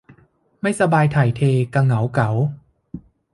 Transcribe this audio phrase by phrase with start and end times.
[0.61, 1.41] ไม่สบายถ่ายเท
[1.73, 2.29] กะเหงาเก๋า